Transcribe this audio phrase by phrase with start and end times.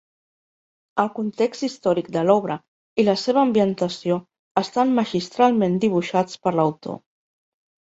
[1.03, 2.55] El context històric de l'obra
[3.03, 4.19] i la seva ambientació
[4.65, 7.01] estan magistralment dibuixats per l'autor.